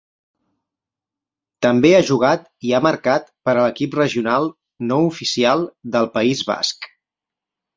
També 1.65 1.91
ha 1.97 2.07
jugat 2.07 2.47
i 2.69 2.73
ha 2.77 2.81
marcat 2.87 3.29
per 3.49 3.55
a 3.57 3.59
l'equip 3.67 3.99
regional 4.01 4.49
no 4.93 4.99
oficial 5.11 5.67
del 5.97 6.11
País 6.17 6.43
Basc. 6.53 6.91